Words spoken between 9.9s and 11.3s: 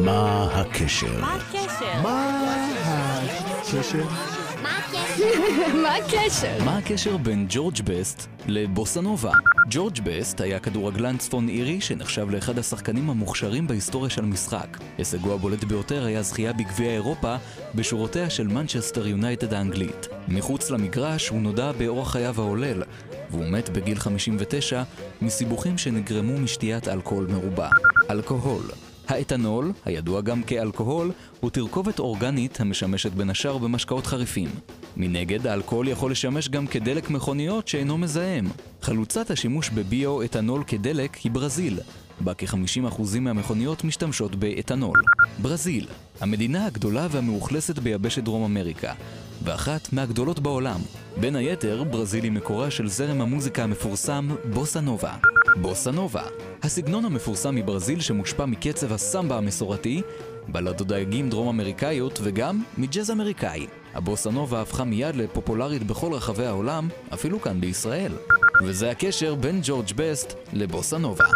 בסט היה כדורגלן